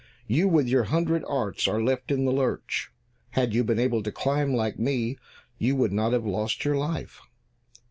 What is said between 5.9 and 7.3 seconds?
not have lost your life."